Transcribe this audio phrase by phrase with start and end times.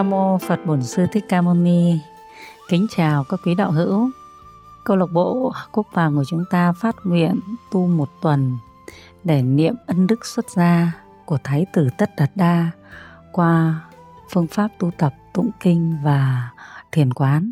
[0.00, 1.98] Nam mô Phật Bổn Sư Thích Ca Mâu Ni.
[2.68, 4.10] Kính chào các quý đạo hữu.
[4.84, 7.40] Câu lạc bộ quốc Vàng của chúng ta phát nguyện
[7.70, 8.58] tu một tuần
[9.24, 10.92] để niệm ân đức xuất gia
[11.24, 12.70] của Thái tử Tất Đạt Đa
[13.32, 13.80] qua
[14.30, 16.50] phương pháp tu tập tụng kinh và
[16.92, 17.50] thiền quán.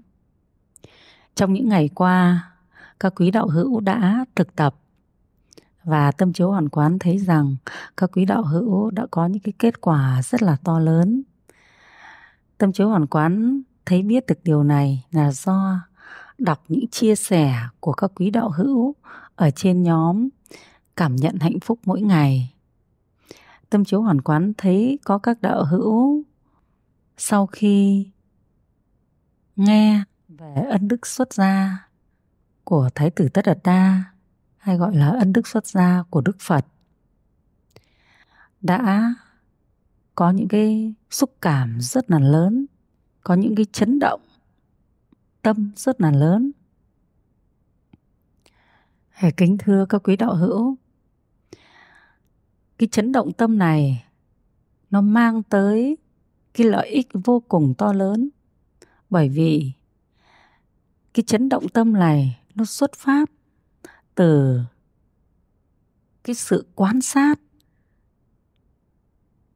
[1.35, 2.51] Trong những ngày qua,
[3.01, 4.75] các quý đạo hữu đã thực tập
[5.85, 7.57] và tâm chiếu hoàn quán thấy rằng
[7.97, 11.23] các quý đạo hữu đã có những cái kết quả rất là to lớn
[12.59, 15.81] Tâm chiếu hoàn quán thấy biết được điều này là do
[16.39, 18.95] đọc những chia sẻ của các quý đạo hữu
[19.37, 20.29] ở trên nhóm
[20.97, 22.55] cảm nhận hạnh phúc mỗi ngày.
[23.71, 26.23] Tâm chiếu hoàn quán thấy có các đạo hữu
[27.17, 28.07] sau khi
[29.57, 31.89] nghe về ân đức xuất gia
[32.65, 34.05] của Thái tử Tất Đạt Đa,
[34.57, 36.67] hay gọi là ân đức xuất gia của Đức Phật,
[38.61, 39.15] đã
[40.19, 42.67] có những cái xúc cảm rất là lớn,
[43.21, 44.21] có những cái chấn động
[45.43, 46.51] tâm rất là lớn.
[49.09, 50.77] Hãy kính thưa các quý đạo hữu,
[52.79, 54.05] cái chấn động tâm này
[54.91, 55.97] nó mang tới
[56.55, 58.29] cái lợi ích vô cùng to lớn.
[59.11, 59.73] Bởi vì
[61.15, 63.31] cái chấn động tâm này nó xuất phát
[64.15, 64.61] từ
[66.25, 67.41] cái sự quan sát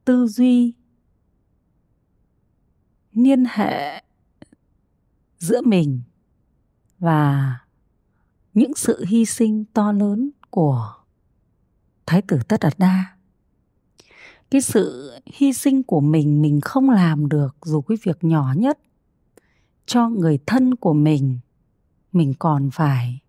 [0.05, 0.73] tư duy.
[3.11, 4.03] Liên hệ
[5.39, 6.01] giữa mình
[6.99, 7.57] và
[8.53, 10.93] những sự hy sinh to lớn của
[12.05, 13.17] thái tử tất đạt đa.
[14.51, 18.79] Cái sự hy sinh của mình mình không làm được dù cái việc nhỏ nhất
[19.85, 21.39] cho người thân của mình
[22.11, 23.19] mình còn phải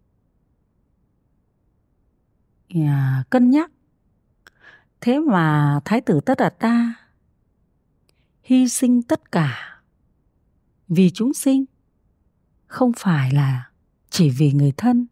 [2.69, 3.71] à, cân nhắc
[5.05, 6.95] thế mà thái tử tất đạt đa
[8.43, 9.81] hy sinh tất cả
[10.89, 11.65] vì chúng sinh
[12.67, 13.71] không phải là
[14.11, 15.07] chỉ vì người thân.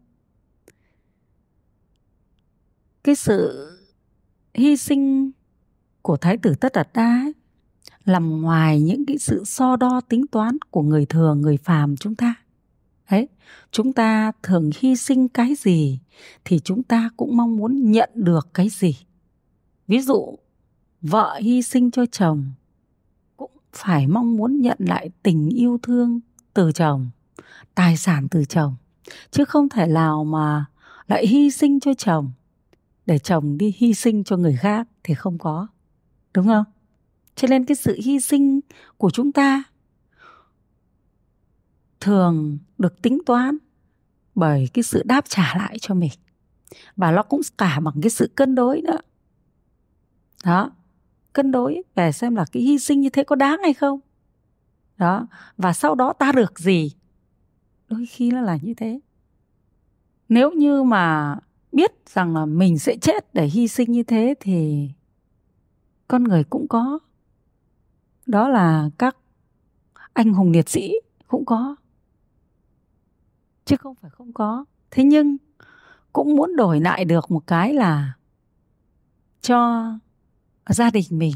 [3.03, 3.69] Cái sự
[4.53, 5.31] hy sinh
[6.01, 7.33] của thái tử tất đạt đa ấy,
[8.05, 12.15] nằm ngoài những cái sự so đo tính toán của người thường người phàm chúng
[12.15, 12.35] ta.
[13.05, 13.27] Ấy
[13.71, 15.99] chúng ta thường hy sinh cái gì
[16.45, 18.95] thì chúng ta cũng mong muốn nhận được cái gì
[19.87, 20.37] ví dụ,
[21.01, 22.51] vợ hy sinh cho chồng,
[23.37, 26.19] cũng phải mong muốn nhận lại tình yêu thương
[26.53, 27.09] từ chồng,
[27.75, 28.75] tài sản từ chồng,
[29.31, 30.65] chứ không thể nào mà
[31.07, 32.31] lại hy sinh cho chồng.
[33.05, 35.67] Để chồng đi hy sinh cho người khác thì không có,
[36.33, 36.65] đúng không?
[37.35, 38.59] Cho nên cái sự hy sinh
[38.97, 39.63] của chúng ta
[41.99, 43.57] thường được tính toán
[44.35, 46.11] bởi cái sự đáp trả lại cho mình.
[46.95, 48.97] Và nó cũng cả bằng cái sự cân đối nữa
[50.43, 50.71] đó.
[51.33, 53.99] Cân đối về xem là cái hy sinh như thế có đáng hay không.
[54.97, 55.27] Đó.
[55.57, 56.91] Và sau đó ta được gì?
[57.89, 58.99] Đôi khi nó là như thế.
[60.29, 61.35] Nếu như mà
[61.71, 64.89] biết rằng là mình sẽ chết để hy sinh như thế thì
[66.07, 66.99] con người cũng có.
[68.25, 69.17] Đó là các
[70.13, 70.93] anh hùng liệt sĩ
[71.27, 71.75] cũng có.
[73.65, 74.65] Chứ không phải không có.
[74.91, 75.37] Thế nhưng
[76.13, 78.13] cũng muốn đổi lại được một cái là
[79.41, 79.89] cho
[80.69, 81.33] gia đình mình.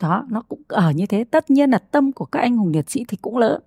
[0.00, 1.24] Đó, nó cũng ở như thế.
[1.24, 3.62] Tất nhiên là tâm của các anh hùng liệt sĩ thì cũng lớn,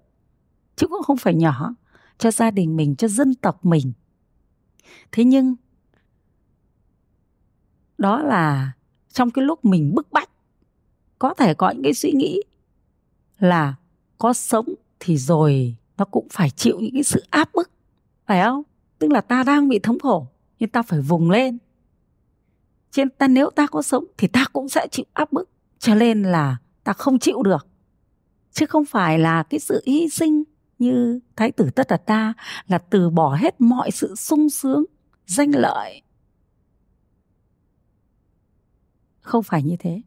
[0.76, 1.76] chứ cũng không phải nhỏ,
[2.18, 3.94] cho gia đình mình, cho dân tộc mình.
[5.12, 5.56] Thế nhưng,
[7.98, 8.72] đó là
[9.10, 10.30] trong cái lúc mình bức bách,
[11.20, 12.42] có thể có những cái suy nghĩ
[13.40, 13.76] là
[14.18, 14.66] có sống
[15.00, 17.72] thì rồi nó cũng phải chịu những cái sự áp bức,
[18.26, 18.64] phải không?
[19.00, 20.28] Tức là ta đang bị thống khổ,
[20.60, 21.58] nhưng ta phải vùng lên
[22.96, 25.50] trên ta nếu ta có sống thì ta cũng sẽ chịu áp bức.
[25.80, 27.68] Cho nên là ta không chịu được.
[28.52, 30.44] Chứ không phải là cái sự hy sinh
[30.80, 32.34] như thái tử tất đạt ta
[32.68, 34.86] là từ bỏ hết mọi sự sung sướng,
[35.26, 36.02] danh lợi.
[39.22, 40.02] Không phải như thế.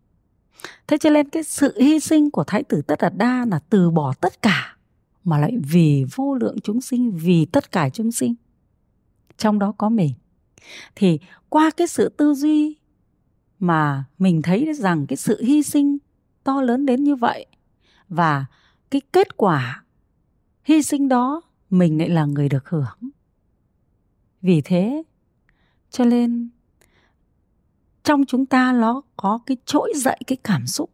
[0.86, 3.90] Thế cho nên cái sự hy sinh của thái tử tất đạt đa là từ
[3.90, 4.76] bỏ tất cả,
[5.24, 8.34] mà lại vì vô lượng chúng sinh, vì tất cả chúng sinh.
[9.36, 10.14] Trong đó có mình.
[10.94, 11.18] Thì
[11.48, 12.78] qua cái sự tư duy
[13.58, 15.98] mà mình thấy rằng cái sự hy sinh
[16.44, 17.46] to lớn đến như vậy
[18.08, 18.46] và
[18.90, 19.84] cái kết quả
[20.64, 23.10] hy sinh đó mình lại là người được hưởng.
[24.42, 25.02] Vì thế,
[25.90, 26.48] cho nên
[28.02, 30.90] trong chúng ta nó có cái trỗi dậy cái cảm xúc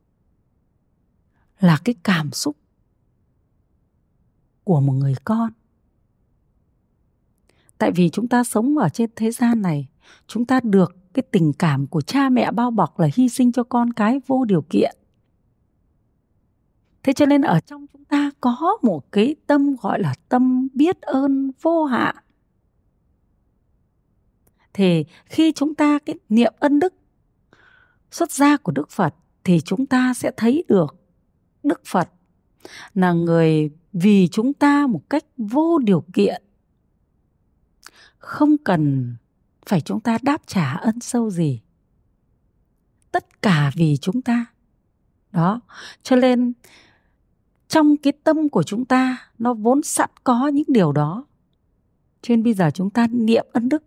[1.61, 2.57] là cái cảm xúc
[4.65, 5.51] của một người con.
[7.79, 9.89] Tại vì chúng ta sống ở trên thế gian này
[10.27, 13.63] chúng ta được cái tình cảm của cha mẹ bao bọc là hy sinh cho
[13.63, 14.97] con cái vô điều kiện.
[17.03, 21.01] Thế cho nên ở trong chúng ta có một cái tâm gọi là tâm biết
[21.01, 22.17] ơn vô hạn.
[24.73, 26.95] Thì khi chúng ta cái niệm ân đức
[28.11, 29.15] xuất gia của đức phật
[29.45, 30.97] thì chúng ta sẽ thấy được
[31.63, 32.09] đức phật
[32.95, 36.43] là người vì chúng ta một cách vô điều kiện,
[38.19, 39.15] không cần
[39.67, 41.61] phải chúng ta đáp trả ân sâu gì?
[43.13, 44.47] Tất cả vì chúng ta.
[45.33, 45.61] Đó,
[46.03, 46.53] cho nên
[47.69, 51.27] trong cái tâm của chúng ta, nó vốn sẵn có những điều đó.
[52.23, 53.85] Cho nên bây giờ chúng ta niệm ân đức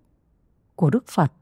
[0.75, 1.33] của đức phật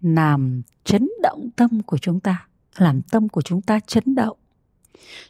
[0.00, 4.36] làm chấn động tâm của chúng ta, làm tâm của chúng ta chấn động.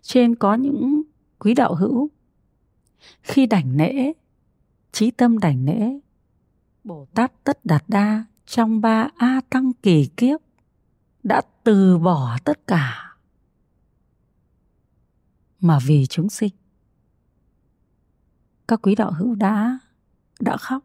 [0.03, 1.03] Trên có những
[1.39, 2.11] quý đạo hữu,
[3.23, 4.13] khi đảnh lễ,
[4.93, 6.01] trí tâm đảnh lễ
[6.85, 10.41] bồ tát tất đạt đa trong ba a tăng kỳ kiếp
[11.23, 13.17] đã từ bỏ tất cả.
[15.61, 16.53] Mà vì chúng sinh,
[18.69, 19.79] các quý đạo hữu đã
[20.41, 20.85] đã khóc.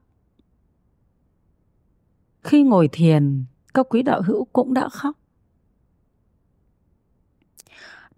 [2.44, 5.18] Khi ngồi thiền, các quý đạo hữu cũng đã khóc.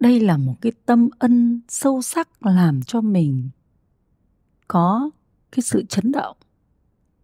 [0.00, 3.50] Đây là một cái tâm ân sâu sắc làm cho mình
[4.68, 5.10] có
[5.52, 6.36] cái sự chấn động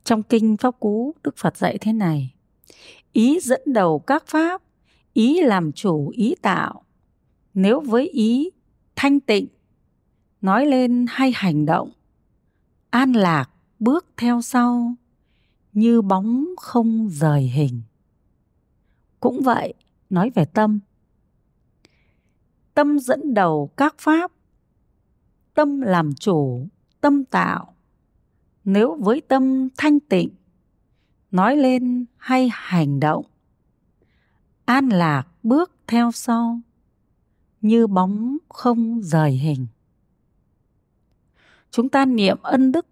[0.09, 2.35] trong kinh pháp cú đức phật dạy thế này.
[3.13, 4.63] Ý dẫn đầu các pháp,
[5.13, 6.85] ý làm chủ, ý tạo.
[7.55, 8.51] Nếu với ý
[8.97, 9.47] thanh tịnh,
[10.41, 11.93] nói lên hay hành động,
[12.91, 14.95] an lạc bước theo sau,
[15.73, 17.83] như bóng không rời hình.
[19.21, 19.75] Cũng vậy,
[20.11, 20.81] nói về tâm.
[22.75, 24.33] Tâm dẫn đầu các pháp,
[25.55, 26.67] tâm làm chủ,
[27.01, 27.75] tâm tạo
[28.69, 30.31] nếu với tâm thanh tịnh,
[31.31, 33.25] nói lên hay hành động,
[34.65, 36.61] an lạc bước theo sau,
[37.61, 39.67] như bóng không rời hình.
[41.71, 42.87] Chúng ta niệm ân đức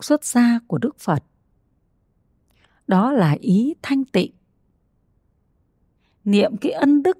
[0.00, 1.24] xuất gia của đức phật.
[2.86, 4.32] Đó là ý thanh tịnh.
[6.24, 7.18] Niệm cái ân đức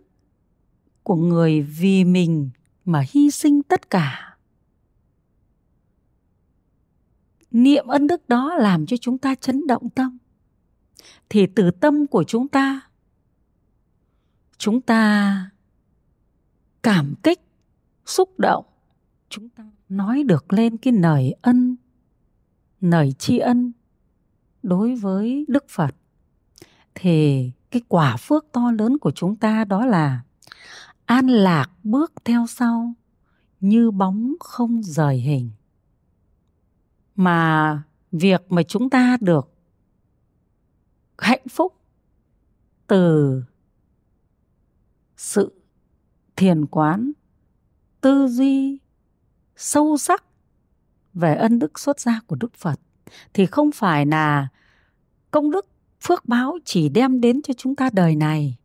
[1.02, 2.50] của người vì mình
[2.84, 4.33] mà hy sinh tất cả.
[7.54, 10.18] Niệm ân đức đó làm cho chúng ta chấn động tâm.
[11.28, 12.80] Thì từ tâm của chúng ta
[14.58, 15.50] chúng ta
[16.82, 17.40] cảm kích,
[18.06, 18.64] xúc động.
[19.28, 21.76] Chúng ta nói được lên cái lời ân
[22.80, 23.72] lời tri ân
[24.62, 25.94] đối với đức phật.
[26.94, 30.20] Thì cái quả phước to lớn của chúng ta đó là
[31.04, 32.94] an lạc bước theo sau,
[33.60, 35.50] như bóng không rời hình
[37.16, 37.82] mà
[38.12, 39.50] việc mà chúng ta được
[41.18, 41.74] hạnh phúc
[42.86, 43.42] từ
[45.16, 45.62] sự
[46.36, 47.12] thiền quán,
[48.00, 48.78] tư duy
[49.56, 50.24] sâu sắc
[51.14, 52.80] về ân đức xuất gia của đức phật,
[53.32, 54.48] thì không phải là
[55.30, 55.66] công đức
[56.00, 58.56] phước báo chỉ đem đến cho chúng ta đời này,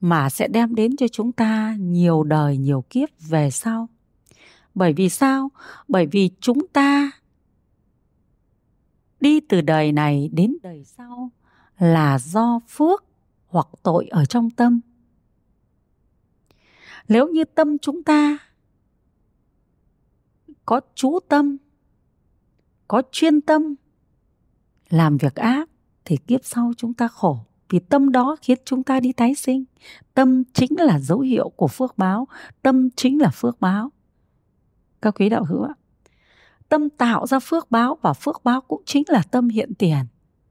[0.00, 3.88] mà sẽ đem đến cho chúng ta nhiều đời nhiều kiếp về sau.
[4.74, 5.50] Bởi vì sao?
[5.88, 7.10] Bởi vì chúng ta
[9.20, 11.30] đi từ đời này đến đời sau
[11.78, 13.04] là do phước
[13.46, 14.80] hoặc tội ở trong tâm.
[17.08, 18.38] Nếu như tâm chúng ta
[20.66, 21.56] có chú tâm,
[22.88, 23.74] có chuyên tâm
[24.88, 25.70] làm việc ác
[26.04, 27.38] thì kiếp sau chúng ta khổ.
[27.68, 29.64] Vì tâm đó khiến chúng ta đi tái sinh.
[30.14, 32.28] Tâm chính là dấu hiệu của phước báo,
[32.62, 33.92] tâm chính là phước báo.
[35.02, 35.74] Các quý đạo hữu ạ
[36.68, 40.06] tâm tạo ra phước báo và phước báo cũng chính là tâm hiện tiền.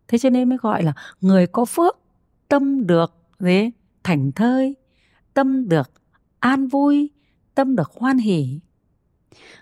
[0.08, 2.00] Thế cho nên mới gọi là người có phước,
[2.48, 3.70] tâm được gì?
[4.04, 4.76] Thành thơi,
[5.34, 5.92] tâm được
[6.40, 7.10] an vui,
[7.56, 8.60] tâm được hoan hỷ.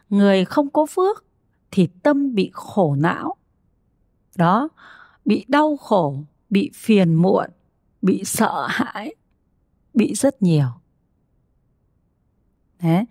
[0.10, 1.26] Người không có phước
[1.72, 3.36] thì tâm bị khổ não.
[4.36, 4.70] Đó,
[5.26, 7.50] bị đau khổ, bị phiền muộn,
[8.02, 9.16] bị sợ hãi,
[9.94, 10.68] bị rất nhiều.
[12.82, 13.06] Đấy.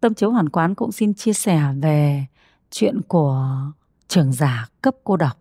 [0.00, 2.26] Tâm chiếu hoàn quán cũng xin chia sẻ về
[2.70, 3.58] chuyện của
[4.08, 5.38] trưởng giả cấp cô độc.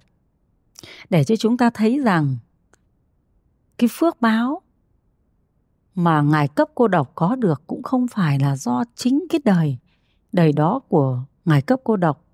[1.09, 2.37] Để cho chúng ta thấy rằng
[3.77, 4.61] cái phước báo
[5.95, 9.77] mà ngài cấp cô độc có được cũng không phải là do chính cái đời
[10.31, 12.25] đời đó của ngài cấp cô độc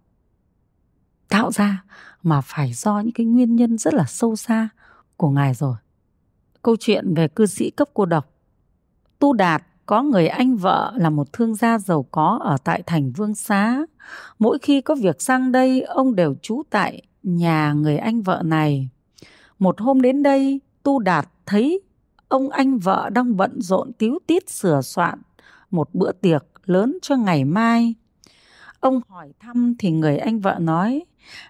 [1.31, 1.83] tạo ra,
[2.23, 4.69] mà phải do những cái nguyên nhân rất là sâu xa
[5.17, 5.75] của ngài rồi.
[6.61, 8.33] Câu chuyện về cư sĩ cấp cô độc
[9.19, 13.11] tu đạt có người anh vợ là một thương gia giàu có ở tại thành
[13.11, 13.85] Vương Xá.
[14.39, 18.89] Mỗi khi có việc sang đây, ông đều trú tại nhà người anh vợ này.
[19.59, 21.81] Một hôm đến đây, Tu Đạt thấy
[22.27, 25.21] ông anh vợ đang bận rộn tíu tít sửa soạn
[25.71, 27.93] một bữa tiệc lớn cho ngày mai.
[28.79, 31.05] Ông hỏi thăm thì người anh vợ nói,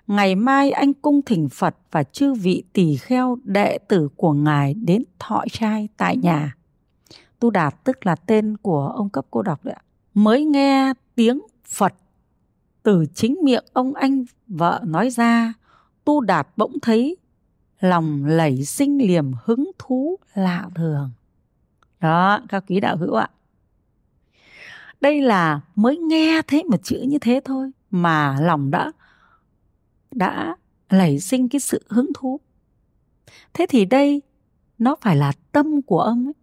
[0.08, 4.74] ngày mai anh cung thỉnh Phật và chư vị tỳ kheo đệ tử của ngài
[4.74, 6.56] đến thọ trai tại nhà.
[7.42, 9.82] Tu Đạt tức là tên của ông cấp cô đọc đấy ạ.
[10.14, 11.94] Mới nghe tiếng Phật
[12.84, 15.54] từ chính miệng ông anh vợ nói ra,
[16.04, 17.18] Tu Đạt bỗng thấy
[17.80, 21.12] lòng lẩy sinh liềm hứng thú lạ thường.
[22.00, 23.30] Đó, các quý đạo hữu ạ.
[25.02, 28.92] Đây là mới nghe thấy một chữ như thế thôi mà lòng đã
[30.12, 30.56] đã
[30.90, 32.40] lẩy sinh cái sự hứng thú.
[33.54, 34.22] Thế thì đây
[34.78, 36.34] nó phải là tâm của ông ấy.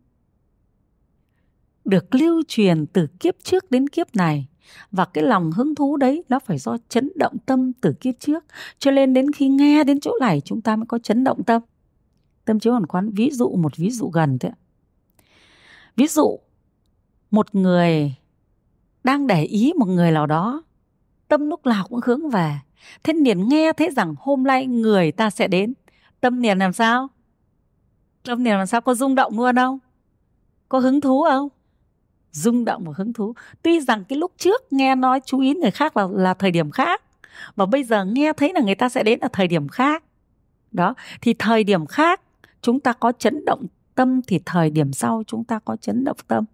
[1.88, 4.48] Được lưu truyền từ kiếp trước đến kiếp này.
[4.90, 8.44] Và cái lòng hứng thú đấy, nó phải do chấn động tâm từ kiếp trước.
[8.78, 11.62] Cho nên đến khi nghe đến chỗ này, chúng ta mới có chấn động tâm.
[12.44, 14.50] Tâm chiếu hoàn quán ví dụ một ví dụ gần thế
[15.98, 16.38] ví dụ,
[17.30, 18.14] một người
[19.04, 20.62] đang để ý một người nào đó,
[21.28, 22.58] tâm lúc nào cũng hướng về.
[23.02, 25.74] Thế liền nghe thấy rằng hôm nay người ta sẽ đến.
[26.20, 27.08] Tâm liền làm sao?
[28.24, 28.80] Tâm liền làm sao?
[28.80, 29.78] Có rung động luôn không?
[30.68, 31.48] Có hứng thú không?
[32.32, 33.34] Rung động và hứng thú.
[33.62, 36.70] Tuy rằng cái lúc trước nghe nói chú ý người khác là là thời điểm
[36.70, 37.02] khác,
[37.56, 40.04] và bây giờ nghe thấy là người ta sẽ đến ở thời điểm khác.
[40.72, 42.20] Đó, thì thời điểm khác,
[42.62, 46.16] chúng ta có chấn động tâm thì thời điểm sau chúng ta có chấn động
[46.28, 46.44] tâm.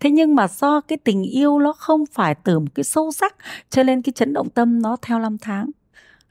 [0.00, 3.36] Thế nhưng mà do cái tình yêu nó không phải từ một cái sâu sắc,
[3.70, 5.70] cho nên cái chấn động tâm nó theo năm tháng,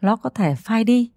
[0.02, 1.10] nó có thể phai đi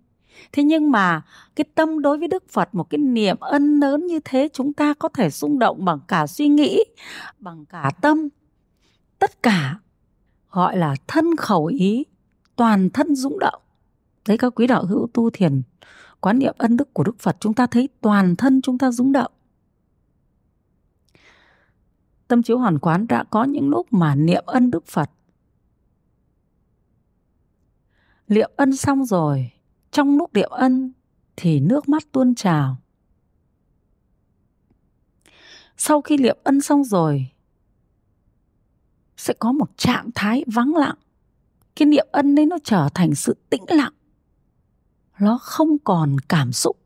[0.52, 1.22] thế nhưng mà
[1.56, 4.94] cái tâm đối với đức phật, một cái niềm ân lớn như thế chúng ta
[4.94, 6.84] có thể rung động bằng cả suy nghĩ,
[7.38, 8.28] bằng cả tâm.
[9.18, 9.78] Tất cả
[10.50, 12.04] gọi là thân khẩu ý,
[12.56, 13.62] toàn thân rung động.
[14.28, 15.62] Đấy các quý đạo hữu tu thiền,
[16.20, 19.12] quán niệm ân đức của đức phật, chúng ta thấy toàn thân chúng ta rung
[19.12, 19.32] động.
[22.28, 25.10] Tâm chiếu hoàn quán đã có những lúc mà niệm ân đức phật.
[28.28, 29.50] Niệm ân xong rồi
[29.90, 30.92] trong lúc điệu ân
[31.36, 32.76] thì nước mắt tuôn trào.
[35.76, 37.28] Sau khi liệm ân xong rồi,
[39.16, 40.96] sẽ có một trạng thái vắng lặng.
[41.76, 43.92] Cái niệm ân đấy nó trở thành sự tĩnh lặng.
[45.18, 46.78] Nó không còn cảm xúc.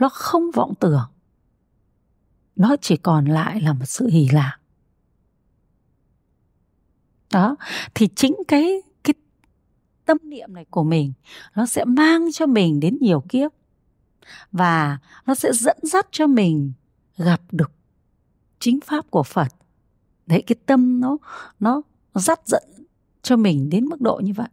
[0.00, 1.10] Nó không vọng tưởng.
[2.56, 4.58] Nó chỉ còn lại là một sự hỉ lạc.
[7.32, 7.56] Đó,
[7.94, 8.82] thì chính cái
[10.08, 11.12] tâm niệm này của mình
[11.54, 13.50] nó sẽ mang cho mình đến nhiều kiếp
[14.52, 16.72] và nó sẽ dẫn dắt cho mình
[17.16, 17.70] gặp được
[18.58, 19.48] chính pháp của Phật.
[20.26, 21.16] Đấy cái tâm nó
[21.60, 21.82] nó
[22.14, 22.62] dắt dẫn
[23.22, 24.48] cho mình đến mức độ như vậy.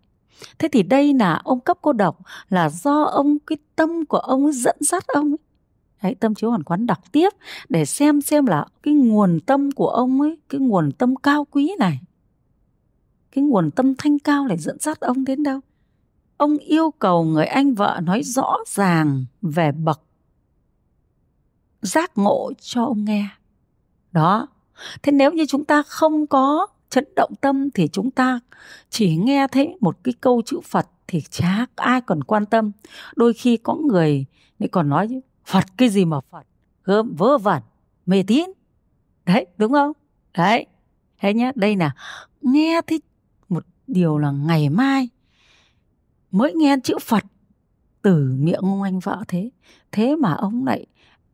[0.60, 2.20] Thế thì đây là ông cấp cô độc
[2.50, 5.38] là do ông cái tâm của ông dẫn dắt ông ấy.
[6.02, 7.30] Đấy, tâm chiếu hoàn quán đọc tiếp
[7.70, 11.72] để xem xem là cái nguồn tâm của ông ấy, cái nguồn tâm cao quý
[11.80, 12.00] này
[13.36, 15.60] cái nguồn tâm thanh cao lại dẫn dắt ông đến đâu?
[16.38, 20.02] Ông yêu cầu người anh vợ nói rõ ràng về bậc,
[21.82, 23.28] giác ngộ cho ông nghe.
[24.12, 24.48] Đó.
[25.04, 28.40] Thế nếu như chúng ta không có chấn động tâm thì chúng ta
[28.90, 32.72] chỉ nghe thấy một cái câu chữ phật thì chả ai còn quan tâm.
[33.16, 34.26] Đôi khi có người
[34.60, 36.44] lại còn nói, phật cái gì mà phật?
[36.84, 37.62] Gớm, vớ vẩn,
[38.06, 38.50] mê tín.
[39.26, 39.92] Đấy, đúng không?
[40.38, 40.66] Đấy.
[41.20, 41.92] Thế nhá, đây là
[42.42, 43.02] nghe thấy
[43.88, 45.10] điều là ngày mai
[46.32, 47.24] mới nghe chữ Phật.
[48.02, 49.50] Từ miệng ông anh vợ thế.
[49.92, 50.86] Thế mà ông lại,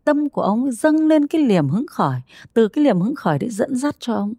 [0.03, 2.21] tâm của ông dâng lên cái liềm hứng khởi.
[2.53, 4.33] Từ cái liềm hứng khởi để dẫn dắt cho ông.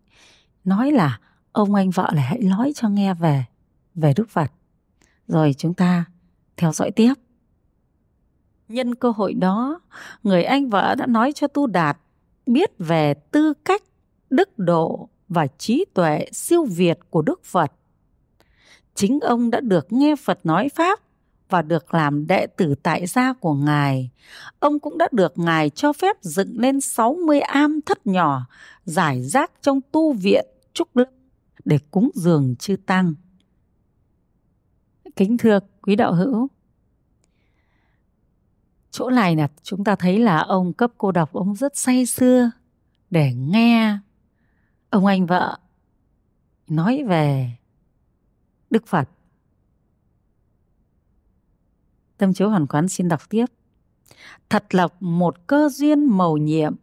[0.64, 1.20] Nói là
[1.52, 3.44] ông anh vợ lại hãy nói cho nghe về
[3.94, 4.52] về Đức Phật.
[5.28, 6.04] Rồi chúng ta
[6.56, 7.14] theo dõi tiếp.
[8.68, 9.80] Nhân cơ hội đó,
[10.22, 11.98] người anh vợ đã nói cho tu đạt
[12.46, 13.82] biết về tư cách,
[14.30, 17.72] đức độ và trí tuệ siêu việt của đức phật
[18.94, 21.00] chính ông đã được nghe Phật nói Pháp
[21.48, 24.10] và được làm đệ tử tại gia của Ngài.
[24.58, 28.46] Ông cũng đã được Ngài cho phép dựng lên 60 am thất nhỏ
[28.84, 31.08] giải rác trong tu viện Trúc Lâm
[31.64, 33.14] để cúng dường chư Tăng.
[35.16, 36.48] Kính thưa quý đạo hữu,
[38.90, 42.50] chỗ này là chúng ta thấy là ông cấp cô độc ông rất say sưa
[43.10, 43.98] để nghe
[44.90, 45.58] ông anh vợ
[46.68, 47.50] nói về
[48.72, 49.08] Đức Phật.
[52.18, 53.46] Tâm chiếu hoàn quán xin đọc tiếp.
[54.50, 56.74] Thật là một cơ duyên mầu nhiệm.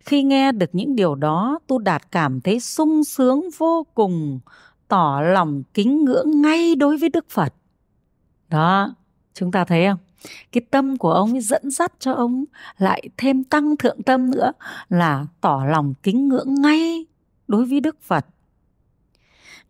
[0.00, 4.40] Khi nghe được những điều đó, Tu Đạt cảm thấy sung sướng vô cùng,
[4.88, 7.54] tỏ lòng kính ngưỡng ngay đối với Đức Phật.
[8.48, 8.94] Đó,
[9.34, 9.98] chúng ta thấy không?
[10.52, 12.44] cái tâm của ông ấy dẫn dắt cho ông
[12.78, 14.52] lại thêm tăng thượng tâm nữa
[14.88, 17.06] là tỏ lòng kính ngưỡng ngay
[17.48, 18.26] đối với Đức Phật.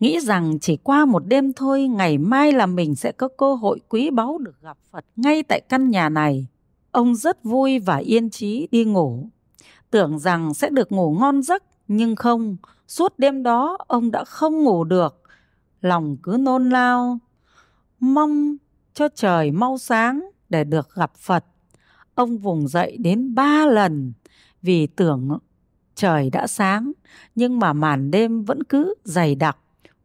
[0.00, 3.80] Nghĩ rằng chỉ qua một đêm thôi, ngày mai là mình sẽ có cơ hội
[3.88, 6.46] quý báu được gặp Phật ngay tại căn nhà này.
[6.90, 9.28] Ông rất vui và yên trí đi ngủ.
[9.90, 12.56] Tưởng rằng sẽ được ngủ ngon giấc, nhưng không,
[12.88, 15.22] suốt đêm đó ông đã không ngủ được.
[15.80, 17.18] Lòng cứ nôn lao,
[18.00, 18.56] mong
[18.94, 21.44] cho trời mau sáng để được gặp Phật.
[22.14, 24.12] Ông vùng dậy đến ba lần
[24.62, 25.38] vì tưởng
[25.94, 26.92] trời đã sáng
[27.34, 29.56] nhưng mà màn đêm vẫn cứ dày đặc.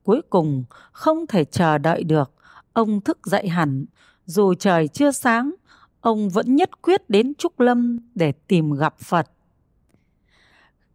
[0.03, 2.31] Cuối cùng không thể chờ đợi được,
[2.73, 3.85] ông thức dậy hẳn.
[4.25, 5.55] Dù trời chưa sáng,
[6.01, 9.31] ông vẫn nhất quyết đến Trúc Lâm để tìm gặp Phật.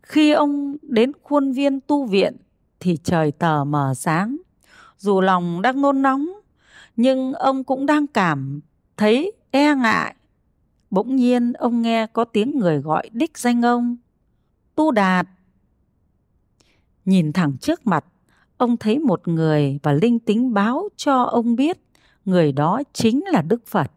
[0.03, 2.37] Khi ông đến khuôn viên tu viện
[2.81, 4.37] thì trời tờ mờ sáng.
[4.99, 6.29] Dù lòng đang nôn nóng,
[6.97, 8.61] nhưng ông cũng đang cảm
[8.97, 10.15] thấy e ngại.
[10.91, 13.97] Bỗng nhiên ông nghe có tiếng người gọi đích danh ông.
[14.75, 15.27] Tu Đạt.
[17.05, 18.05] Nhìn thẳng trước mặt,
[18.59, 21.79] ông thấy một người và linh tính báo cho ông biết,
[22.25, 23.93] người đó chính là Đức Phật.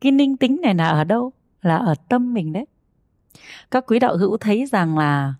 [0.00, 1.32] Cái linh tính này là ở đâu?
[1.62, 2.66] Là ở tâm mình đấy.
[3.70, 5.34] Các quý đạo hữu thấy rằng là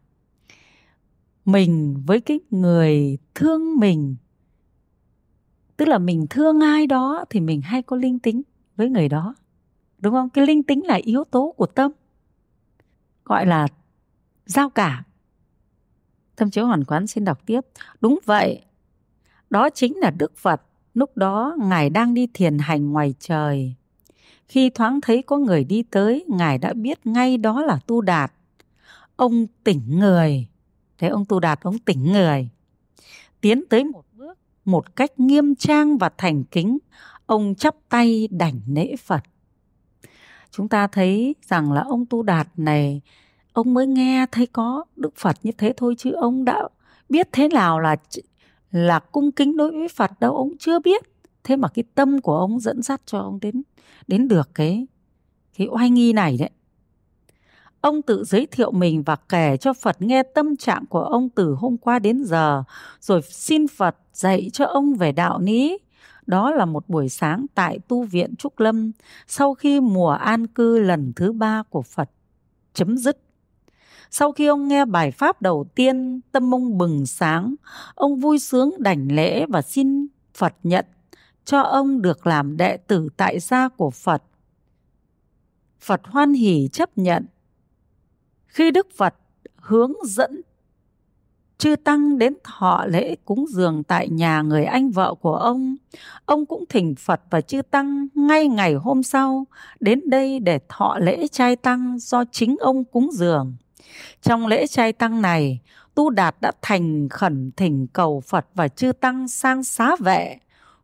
[1.44, 4.16] mình với cái người thương mình,
[5.76, 8.42] tức là mình thương ai đó thì mình hay có linh tính
[8.76, 9.34] với người đó
[9.98, 11.92] đúng không cái linh tính là yếu tố của tâm,
[13.24, 13.66] gọi là
[14.46, 15.04] giao cảm
[16.36, 17.60] thâm chiếu hoàn quán xin đọc tiếp.
[18.00, 18.62] Đúng vậy.
[19.50, 20.62] Đó chính là đức phật.
[20.94, 23.74] Lúc đó, ngài đang đi thiền hành ngoài trời.
[24.48, 28.32] Khi thoáng thấy có người đi tới, ngài đã biết ngay đó là tu đạt.
[29.16, 30.48] Ông tỉnh người.
[30.98, 32.48] Thế ông tu đạt, ông tỉnh người.
[33.40, 36.78] Tiến tới một bước, một cách nghiêm trang và thành kính,
[37.26, 39.22] ông chắp tay đảnh lễ phật.
[40.50, 43.00] Chúng ta thấy rằng là ông tu đạt này
[43.52, 46.68] ông mới nghe thấy có đức phật như thế thôi chứ ông đã
[47.08, 47.96] biết thế nào là
[48.70, 51.02] là cung kính đối với phật đâu ông chưa biết
[51.44, 53.62] thế mà cái tâm của ông dẫn dắt cho ông đến
[54.08, 54.86] đến được cái
[55.56, 56.50] cái oai nghi này đấy
[57.82, 61.54] Ông tự giới thiệu mình và kể cho Phật nghe tâm trạng của ông từ
[61.54, 62.64] hôm qua đến giờ,
[63.00, 65.78] rồi xin Phật dạy cho ông về đạo lý.
[66.26, 68.92] Đó là một buổi sáng tại tu viện Trúc Lâm,
[69.26, 72.10] sau khi mùa an cư lần thứ ba của Phật
[72.74, 73.18] chấm dứt.
[74.14, 77.54] Sau khi ông nghe bài pháp đầu tiên, tâm ông bừng sáng,
[77.94, 80.86] ông vui sướng đảnh lễ và xin Phật nhận
[81.44, 84.22] cho ông được làm đệ tử tại gia của Phật.
[85.80, 87.26] Phật hoan hỷ chấp nhận
[88.46, 89.14] khi Đức Phật
[89.56, 90.40] hướng dẫn
[91.58, 95.76] chư tăng đến thọ lễ cúng dường tại nhà người anh vợ của ông,
[96.24, 99.46] ông cũng thỉnh Phật và chư tăng ngay ngày hôm sau
[99.80, 103.54] đến đây để thọ lễ trai tăng do chính ông cúng dường.
[104.22, 105.60] Trong lễ trai tăng này,
[105.94, 110.38] Tu Đạt đã thành khẩn thỉnh cầu Phật và chư tăng sang xá vệ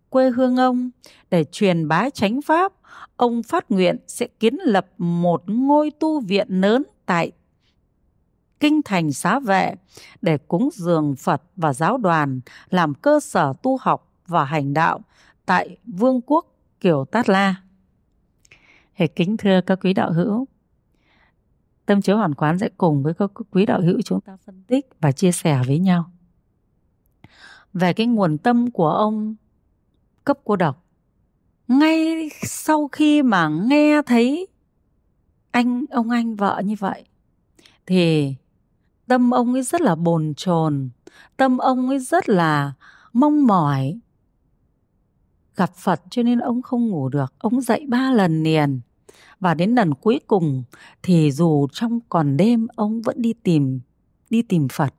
[0.08, 0.90] quê hương ông
[1.30, 2.72] để truyền bá chánh pháp.
[3.16, 7.32] Ông phát nguyện sẽ kiến lập một ngôi tu viện lớn tại
[8.60, 9.74] kinh thành xá vệ
[10.22, 15.00] để cúng dường Phật và giáo đoàn làm cơ sở tu học và hành đạo
[15.46, 16.46] tại vương quốc
[16.80, 17.54] Kiều Tát La.
[18.94, 20.46] Hệ kính thưa các quý đạo hữu,
[21.88, 24.88] Tâm chiếu hoàn quán sẽ cùng với các quý đạo hữu chúng ta phân tích
[25.00, 26.10] và chia sẻ với nhau
[27.72, 29.34] về cái nguồn tâm của ông
[30.24, 30.84] cấp cô độc.
[31.68, 34.46] Ngay sau khi mà nghe thấy
[35.50, 37.04] anh, ông anh vợ như vậy,
[37.86, 38.34] thì
[39.06, 40.90] tâm ông ấy rất là bồn chồn,
[41.36, 42.72] tâm ông ấy rất là
[43.12, 44.00] mong mỏi
[45.56, 48.80] gặp phật cho nên ông không ngủ được, ông dậy ba lần liền
[49.40, 50.64] và đến lần cuối cùng
[51.02, 53.80] thì dù trong còn đêm, ông vẫn đi tìm
[54.30, 54.94] đi tìm phật.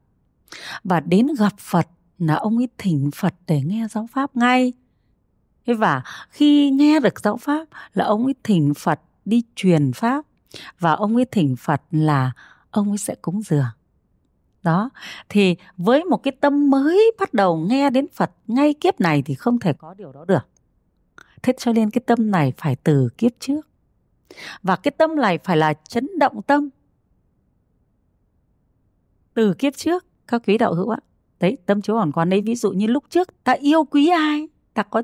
[0.84, 4.74] Và đến gặp phật là ông ấy thỉnh phật để nghe giáo pháp ngay.
[5.66, 10.26] Thế và khi nghe được giáo pháp là ông ấy thỉnh phật đi truyền pháp.
[10.80, 12.32] Và ông ấy thỉnh phật là
[12.72, 13.66] ông ấy sẽ cúng dường
[14.64, 14.90] đó,
[15.30, 19.36] thì với một cái tâm mới bắt đầu nghe đến phật ngay kiếp này thì
[19.36, 20.48] không thể có điều đó được.
[21.44, 23.69] Thế cho nên cái tâm này phải từ kiếp trước
[24.64, 26.70] và cái tâm này phải là chấn động tâm.
[29.34, 31.00] Từ kiếp trước, các quý đạo hữu ạ,
[31.40, 34.48] đấy, tâm chiếu hoàn quán đấy, ví dụ như lúc trước, ta yêu quý ai,
[34.74, 35.04] ta có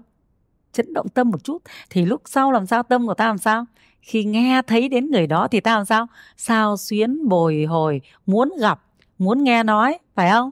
[0.71, 3.65] chấn động tâm một chút, thì lúc sau làm sao tâm của ta làm sao?
[4.01, 6.07] Khi nghe thấy đến người đó thì ta làm sao?
[6.37, 8.83] Sao xuyến, bồi hồi, muốn gặp,
[9.17, 10.51] muốn nghe nói, phải không?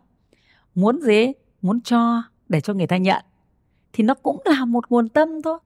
[0.76, 1.32] Muốn gì?
[1.62, 3.24] Muốn cho, để cho người ta nhận.
[3.94, 5.60] Thì nó cũng là một nguồn tâm thôi.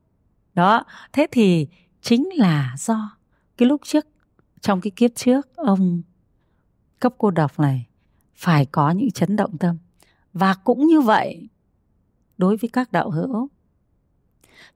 [0.54, 1.68] Đó, thế thì
[2.08, 3.18] chính là do
[3.58, 4.06] cái lúc trước,
[4.62, 6.02] trong cái kiếp trước, ông
[7.00, 7.88] cấp cô độc này
[8.36, 9.78] phải có những chấn động tâm.
[10.34, 11.50] Và cũng như vậy,
[12.38, 13.50] đối với các đạo hữu,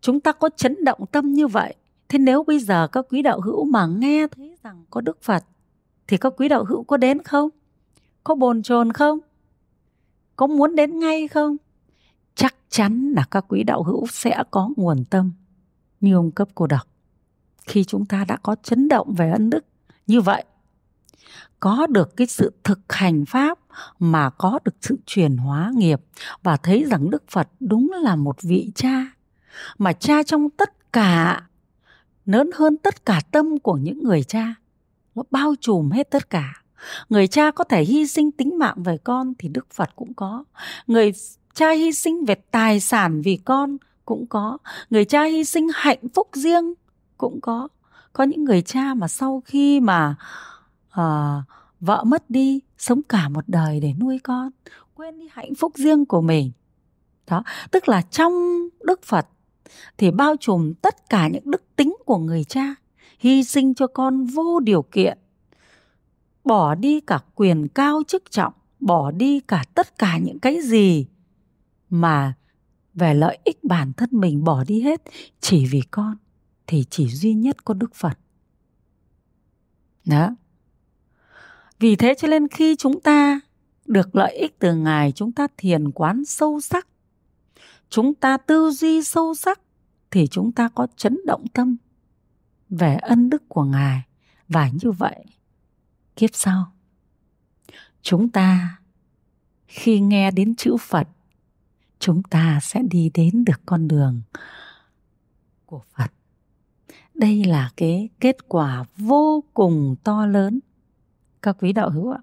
[0.02, 1.76] chúng ta có chấn động tâm như vậy.
[2.10, 5.44] Thế nếu bây giờ các quý đạo hữu mà nghe thấy rằng có đức phật,
[6.08, 7.50] thì các quý đạo hữu có đến không?
[8.24, 9.20] Có bồn chồn không?
[10.36, 11.58] Có muốn đến ngay không?
[12.36, 15.32] Chắc chắn là các quý đạo hữu sẽ có nguồn tâm
[16.00, 16.91] như ông cấp cô độc
[17.66, 19.66] khi chúng ta đã có chấn động về ân đức
[20.08, 20.44] như vậy,
[21.60, 23.60] có được cái sự thực hành pháp
[24.00, 26.02] mà có được sự chuyển hóa nghiệp
[26.44, 29.06] và thấy rằng Đức Phật đúng là một vị cha,
[29.78, 31.48] mà cha trong tất cả,
[32.26, 34.54] lớn hơn tất cả tâm của những người cha,
[35.16, 36.64] nó bao trùm hết tất cả.
[37.10, 40.44] Người cha có thể hy sinh tính mạng về con thì Đức Phật cũng có.
[40.88, 41.12] Người
[41.54, 44.58] cha hy sinh về tài sản vì con cũng có.
[44.90, 46.74] Người cha hy sinh hạnh phúc riêng
[47.22, 47.68] cũng có.
[48.14, 50.16] Có những người cha mà sau khi mà
[50.90, 51.44] uh,
[51.80, 54.50] vợ mất đi sống cả một đời để nuôi con
[54.94, 56.52] quên đi hạnh phúc riêng của mình.
[57.28, 58.34] Đó tức là trong
[58.84, 59.28] đức phật
[59.98, 62.76] thì bao trùm tất cả những đức tính của người cha
[63.20, 65.18] hy sinh cho con vô điều kiện
[66.44, 71.08] bỏ đi cả quyền cao chức trọng bỏ đi cả tất cả những cái gì
[71.90, 72.34] mà
[72.94, 75.02] về lợi ích bản thân mình bỏ đi hết
[75.40, 76.16] chỉ vì con
[76.72, 78.18] thì chỉ duy nhất có đức phật.
[80.06, 80.36] Đó.
[81.80, 83.40] Vì thế cho nên khi chúng ta
[83.86, 86.88] được lợi ích từ ngài, chúng ta thiền quán sâu sắc,
[87.90, 89.62] chúng ta tư duy sâu sắc,
[90.12, 91.78] thì chúng ta có chấn động tâm
[92.70, 94.02] về ân đức của ngài.
[94.48, 95.26] Và như vậy,
[96.16, 96.72] kiếp sau,
[98.02, 98.80] chúng ta
[99.68, 101.08] khi nghe đến chữ phật,
[102.00, 104.22] chúng ta sẽ đi đến được con đường
[105.66, 106.12] của phật
[107.22, 110.60] đây là cái kết quả vô cùng to lớn.
[111.42, 112.20] Các quý đạo hữu ạ,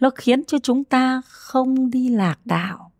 [0.00, 2.92] nó khiến cho chúng ta không đi lạc đạo.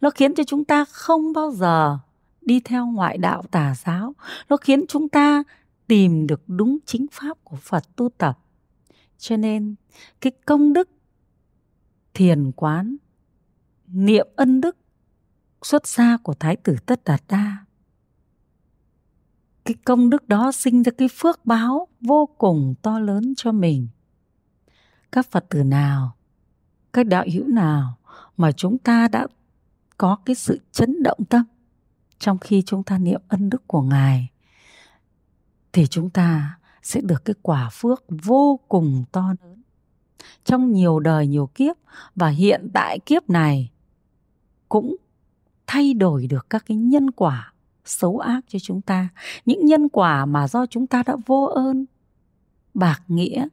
[0.00, 1.98] Nó khiến cho chúng ta không bao giờ
[2.40, 4.14] đi theo ngoại đạo tà giáo.
[4.48, 5.42] Nó khiến chúng ta
[5.86, 8.38] tìm được đúng chính pháp của phật tu tập.
[9.18, 9.74] Cho nên,
[10.20, 10.88] cái công đức,
[12.14, 12.96] thiền quán,
[13.86, 14.76] niệm ân đức
[15.62, 17.64] xuất gia của thái tử tất đạt đa
[19.64, 23.88] cái công đức đó sinh ra cái phước báo vô cùng to lớn cho mình.
[25.12, 26.16] Các phật tử nào,
[26.92, 27.98] các đạo hữu nào
[28.36, 29.26] mà chúng ta đã
[29.98, 31.44] có cái sự chấn động tâm
[32.18, 34.30] trong khi chúng ta niệm ân đức của ngài,
[35.72, 39.62] thì chúng ta sẽ được cái quả phước vô cùng to lớn.
[40.44, 41.76] Trong nhiều đời nhiều kiếp
[42.14, 43.70] và hiện tại kiếp này
[44.68, 44.96] cũng
[45.66, 47.53] thay đổi được các cái nhân quả
[47.84, 49.08] xấu ác cho chúng ta.
[49.46, 51.84] Những nhân quả mà do chúng ta đã vô ơn,
[52.74, 53.48] bạc nghĩa,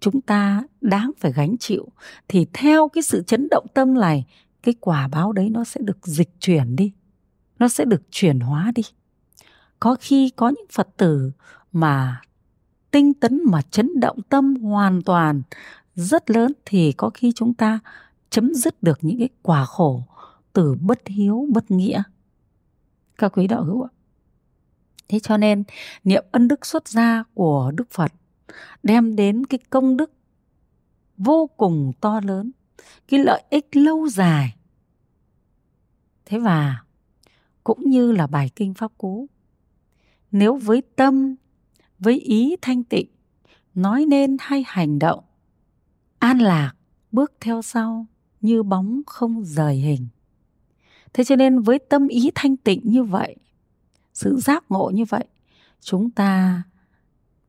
[0.00, 1.88] chúng ta đáng phải gánh chịu.
[2.28, 4.26] Thì theo cái sự chấn động tâm này,
[4.62, 6.92] cái quả báo đấy nó sẽ được dịch chuyển đi.
[7.58, 8.82] Nó sẽ được chuyển hóa đi.
[9.80, 11.32] Có khi có những phật tử
[11.72, 12.20] mà
[12.90, 15.42] tinh tấn mà chấn động tâm hoàn toàn
[15.94, 17.78] rất lớn, thì có khi chúng ta
[18.30, 20.02] chấm dứt được những cái quả khổ
[20.52, 22.02] từ bất hiếu, bất nghĩa
[23.20, 23.90] các quý đạo hữu ạ.
[25.08, 25.64] Thế cho nên,
[26.04, 28.12] niệm ân đức xuất gia của đức phật
[28.82, 30.12] đem đến cái công đức
[31.16, 32.50] vô cùng to lớn,
[33.08, 34.56] cái lợi ích lâu dài.
[36.24, 36.84] Thế và
[37.64, 39.26] cũng như là bài kinh pháp cú,
[40.30, 41.34] nếu với tâm,
[41.98, 43.08] với ý thanh tịnh,
[43.74, 45.24] nói nên hay hành động,
[46.18, 46.72] an lạc,
[47.12, 48.06] bước theo sau
[48.40, 50.08] như bóng không rời hình
[51.12, 53.36] thế cho nên với tâm ý thanh tịnh như vậy,
[54.14, 55.24] sự giác ngộ như vậy,
[55.80, 56.62] chúng ta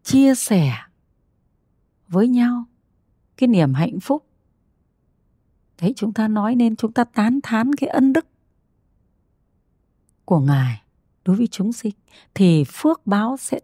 [0.04, 0.74] chia sẻ
[2.08, 2.66] với nhau
[3.38, 4.26] cái niềm hạnh phúc.
[5.78, 8.26] Thấy chúng ta nói nên chúng ta tán thán cái ân đức
[10.26, 10.82] của ngài
[11.26, 11.94] đối với chúng sinh,
[12.34, 13.60] thì phước báo sẽ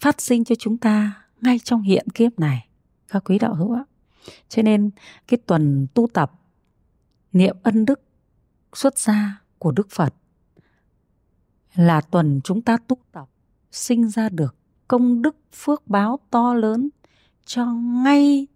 [0.00, 2.68] phát sinh cho chúng ta ngay trong hiện kiếp này,
[3.08, 3.84] các quý đạo hữu ạ.
[4.48, 4.90] Cho nên
[5.28, 6.32] cái tuần tu tập
[7.32, 8.00] niệm ân đức
[8.72, 10.14] xuất gia của đức phật.
[11.74, 13.28] Là tuần chúng ta tu tập,
[13.72, 14.56] sinh ra được
[14.88, 16.88] công đức phước báo to lớn
[17.44, 18.46] cho ngay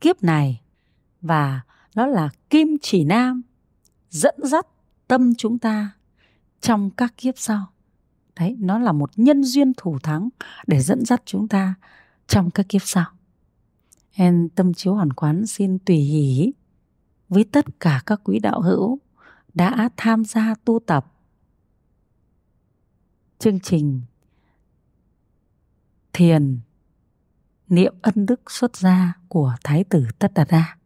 [0.00, 0.60] kiếp này.
[1.20, 1.60] Và
[1.94, 3.42] đó là kim chỉ nam
[4.10, 4.66] dẫn dắt
[5.08, 5.92] tâm chúng ta
[6.60, 7.66] trong các kiếp sau.
[8.36, 10.28] Đấy, nó là một nhân duyên thủ thắng
[10.66, 11.74] để dẫn dắt chúng ta
[12.26, 13.06] trong các kiếp sau.
[14.12, 16.52] En tâm chiếu hoàn quán xin tùy hỷ
[17.28, 18.98] với tất cả các quý đạo hữu
[19.54, 21.12] đã tham gia tu tập
[23.38, 24.00] chương trình
[26.12, 26.58] thiền
[27.68, 30.76] niệm ân đức xuất gia của Thái tử Tất Đạt Đa.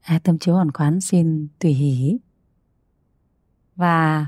[0.00, 2.18] À, tâm chiếu hoàn quán xin tùy hỷ.
[3.76, 4.26] Và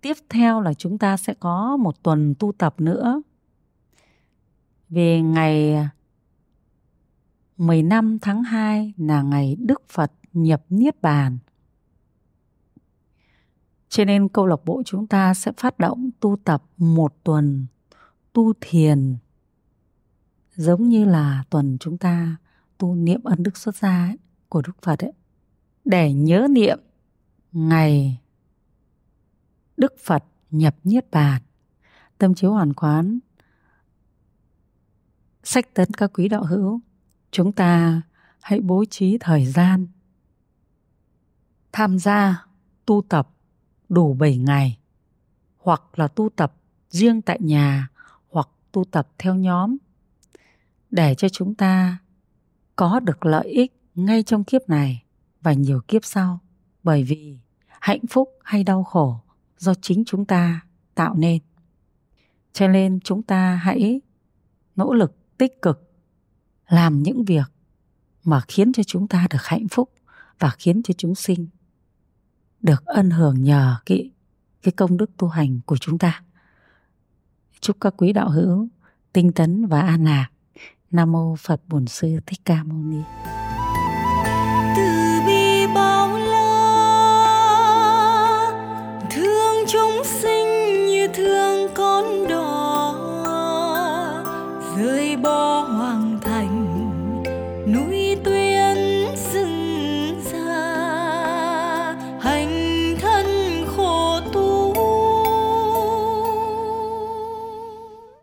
[0.00, 3.22] tiếp theo là chúng ta sẽ có một tuần tu tập nữa.
[4.88, 5.74] Về ngày
[7.56, 11.38] 15 tháng 2 là ngày Đức Phật nhập Niết Bàn.
[13.88, 17.66] Cho nên câu lạc bộ chúng ta sẽ phát động tu tập một tuần
[18.32, 19.16] tu thiền
[20.54, 22.36] giống như là tuần chúng ta
[22.78, 24.16] tu niệm ân đức xuất gia ấy,
[24.48, 25.12] của Đức Phật ấy.
[25.84, 26.78] Để nhớ niệm
[27.52, 28.20] ngày
[29.76, 31.42] Đức Phật nhập Niết Bàn.
[32.18, 33.18] Tâm chiếu hoàn quán
[35.42, 36.80] sách tấn các quý đạo hữu
[37.30, 38.02] chúng ta
[38.40, 39.86] hãy bố trí thời gian
[41.72, 42.46] tham gia
[42.86, 43.28] tu tập
[43.88, 44.78] đủ 7 ngày.
[45.58, 46.54] Hoặc là tu tập
[46.90, 47.88] riêng tại nhà,
[48.30, 49.76] hoặc tu tập theo nhóm.
[50.90, 51.98] Để cho chúng ta
[52.76, 55.04] có được lợi ích ngay trong kiếp này
[55.40, 56.38] và nhiều kiếp sau.
[56.82, 57.38] Bởi vì
[57.80, 59.20] hạnh phúc hay đau khổ
[59.58, 60.60] do chính chúng ta
[60.94, 61.42] tạo nên.
[62.52, 64.00] Cho nên chúng ta hãy
[64.76, 65.90] nỗ lực tích cực
[66.68, 67.52] làm những việc
[68.24, 69.92] mà khiến cho chúng ta được hạnh phúc
[70.38, 71.48] và khiến cho chúng sinh
[72.60, 74.10] được ân hưởng nhờ cái
[74.62, 76.22] cái công đức tu hành của chúng ta.
[77.60, 78.68] Chúc các quý đạo hữu
[79.12, 80.28] tinh tấn và an lạc.
[80.90, 83.02] Nam mô Phật Bổn Sư Thích Ca Mâu Ni.
[84.76, 85.18] Từ